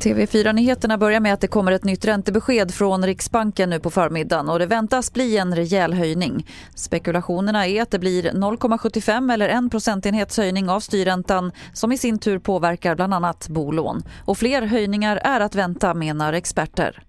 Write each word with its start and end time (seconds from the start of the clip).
TV4-nyheterna 0.00 0.98
börjar 0.98 1.20
med 1.20 1.34
att 1.34 1.40
det 1.40 1.46
kommer 1.46 1.72
ett 1.72 1.84
nytt 1.84 2.04
räntebesked 2.04 2.74
från 2.74 3.06
Riksbanken 3.06 3.70
nu 3.70 3.80
på 3.80 3.90
förmiddagen 3.90 4.48
och 4.48 4.58
det 4.58 4.66
väntas 4.66 5.12
bli 5.12 5.36
en 5.36 5.56
rejäl 5.56 5.94
höjning. 5.94 6.46
Spekulationerna 6.74 7.66
är 7.66 7.82
att 7.82 7.90
det 7.90 7.98
blir 7.98 8.22
0,75 8.22 9.32
eller 9.32 9.48
1 9.48 9.70
procentenhets 9.70 10.36
höjning 10.36 10.70
av 10.70 10.80
styrräntan 10.80 11.52
som 11.72 11.92
i 11.92 11.98
sin 11.98 12.18
tur 12.18 12.38
påverkar 12.38 12.94
bland 12.94 13.14
annat 13.14 13.48
bolån. 13.48 14.02
Och 14.24 14.38
fler 14.38 14.62
höjningar 14.62 15.16
är 15.16 15.40
att 15.40 15.54
vänta 15.54 15.94
menar 15.94 16.32
experter. 16.32 17.02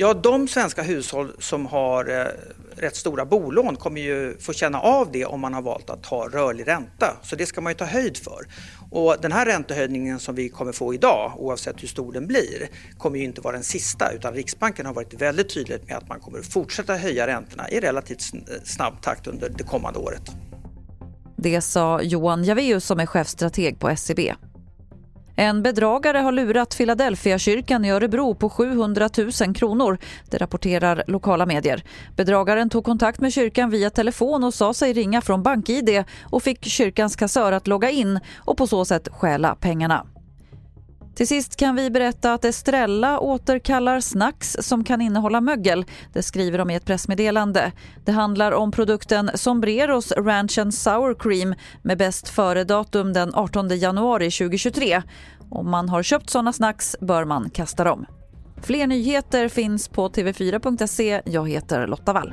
Ja, 0.00 0.14
de 0.14 0.48
svenska 0.48 0.82
hushåll 0.82 1.32
som 1.38 1.66
har 1.66 2.20
eh, 2.20 2.26
rätt 2.76 2.96
stora 2.96 3.24
bolån 3.24 3.76
kommer 3.76 4.00
ju 4.00 4.38
få 4.40 4.52
känna 4.52 4.80
av 4.80 5.12
det 5.12 5.24
om 5.24 5.40
man 5.40 5.54
har 5.54 5.62
valt 5.62 5.90
att 5.90 6.06
ha 6.06 6.28
rörlig 6.28 6.68
ränta. 6.68 7.16
Så 7.22 7.36
det 7.36 7.46
ska 7.46 7.60
man 7.60 7.72
ju 7.72 7.76
ta 7.76 7.84
höjd 7.84 8.16
för. 8.16 8.46
Och 8.90 9.16
den 9.22 9.32
här 9.32 9.46
räntehöjningen 9.46 10.18
som 10.18 10.34
vi 10.34 10.48
kommer 10.48 10.72
få 10.72 10.94
idag, 10.94 11.32
oavsett 11.36 11.82
hur 11.82 11.88
stor 11.88 12.12
den 12.12 12.26
blir, 12.26 12.68
kommer 12.98 13.18
ju 13.18 13.24
inte 13.24 13.40
vara 13.40 13.54
den 13.54 13.64
sista 13.64 14.12
utan 14.12 14.34
Riksbanken 14.34 14.86
har 14.86 14.94
varit 14.94 15.14
väldigt 15.14 15.54
tydligt 15.54 15.88
med 15.88 15.96
att 15.96 16.08
man 16.08 16.20
kommer 16.20 16.42
fortsätta 16.42 16.96
höja 16.96 17.26
räntorna 17.26 17.70
i 17.70 17.80
relativt 17.80 18.22
snabb 18.64 19.02
takt 19.02 19.26
under 19.26 19.48
det 19.48 19.64
kommande 19.64 19.98
året. 19.98 20.22
Det 21.36 21.60
sa 21.60 22.02
Johan 22.02 22.44
Javeus 22.44 22.84
som 22.84 23.00
är 23.00 23.06
chefstrateg 23.06 23.78
på 23.78 23.96
SEB. 23.96 24.20
En 25.40 25.62
bedragare 25.62 26.18
har 26.18 26.32
lurat 26.32 26.76
Philadelphia-kyrkan 26.76 27.84
i 27.84 27.90
Örebro 27.90 28.34
på 28.34 28.50
700 28.50 29.08
000 29.40 29.54
kronor. 29.54 29.98
Det 30.30 30.38
rapporterar 30.38 31.02
lokala 31.06 31.46
medier. 31.46 31.82
Bedragaren 32.16 32.70
tog 32.70 32.84
kontakt 32.84 33.20
med 33.20 33.32
kyrkan 33.32 33.70
via 33.70 33.90
telefon 33.90 34.44
och 34.44 34.54
sa 34.54 34.74
sig 34.74 34.92
ringa 34.92 35.20
från 35.20 35.42
BankID 35.42 36.04
och 36.22 36.42
fick 36.42 36.64
kyrkans 36.64 37.16
kassör 37.16 37.52
att 37.52 37.66
logga 37.66 37.90
in 37.90 38.20
och 38.36 38.56
på 38.56 38.66
så 38.66 38.84
sätt 38.84 39.08
stjäla 39.12 39.54
pengarna. 39.54 40.06
Till 41.18 41.28
sist 41.28 41.56
kan 41.56 41.76
vi 41.76 41.90
berätta 41.90 42.32
att 42.32 42.44
Estrella 42.44 43.20
återkallar 43.20 44.00
snacks 44.00 44.56
som 44.60 44.84
kan 44.84 45.00
innehålla 45.00 45.40
mögel. 45.40 45.84
Det 46.12 46.22
skriver 46.22 46.58
de 46.58 46.70
i 46.70 46.74
ett 46.74 46.84
pressmeddelande. 46.84 47.72
Det 48.04 48.12
handlar 48.12 48.52
om 48.52 48.72
produkten 48.72 49.30
Sombreros 49.34 50.12
Ranch 50.12 50.58
and 50.58 50.74
Sour 50.74 51.14
Cream 51.14 51.54
med 51.82 51.98
bäst 51.98 52.28
före-datum 52.28 53.12
den 53.12 53.34
18 53.34 53.68
januari 53.78 54.30
2023. 54.30 55.02
Om 55.50 55.70
man 55.70 55.88
har 55.88 56.02
köpt 56.02 56.30
såna 56.30 56.52
snacks 56.52 56.96
bör 57.00 57.24
man 57.24 57.50
kasta 57.50 57.84
dem. 57.84 58.06
Fler 58.62 58.86
nyheter 58.86 59.48
finns 59.48 59.88
på 59.88 60.08
tv4.se. 60.08 61.22
Jag 61.24 61.48
heter 61.48 61.86
Lotta 61.86 62.12
Wall. 62.12 62.32